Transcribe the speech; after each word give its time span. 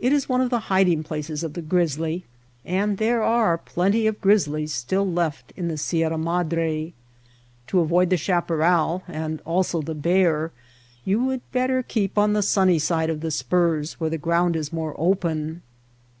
It 0.00 0.12
is 0.12 0.28
one 0.28 0.40
of 0.40 0.50
the 0.50 0.58
hiding 0.66 1.04
places 1.04 1.44
of 1.44 1.52
the 1.52 1.62
grizzly. 1.62 2.24
And 2.64 2.98
there 2.98 3.22
are 3.22 3.56
plenty 3.56 4.08
of 4.08 4.20
grizzlies 4.20 4.74
still 4.74 5.06
left 5.08 5.52
in 5.54 5.68
the 5.68 5.78
Sierra 5.78 6.18
Madre. 6.18 6.92
To 7.68 7.78
avoid 7.78 8.10
the 8.10 8.16
chapar 8.16 8.56
ral 8.58 9.04
(and 9.06 9.40
also 9.42 9.80
the 9.80 9.94
bear) 9.94 10.50
you 11.04 11.22
would 11.26 11.52
better 11.52 11.84
keep 11.84 12.18
on 12.18 12.32
the 12.32 12.42
sunny 12.42 12.80
side 12.80 13.10
of 13.10 13.20
the 13.20 13.30
spurs 13.30 13.92
where 14.00 14.10
the 14.10 14.18
ground 14.18 14.56
is 14.56 14.72
more 14.72 14.96
open. 14.98 15.62